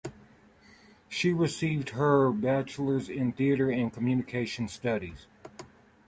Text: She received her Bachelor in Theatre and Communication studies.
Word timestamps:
She 1.07 1.31
received 1.31 1.89
her 1.91 2.31
Bachelor 2.31 2.99
in 3.07 3.33
Theatre 3.33 3.69
and 3.69 3.93
Communication 3.93 4.67
studies. 4.67 5.27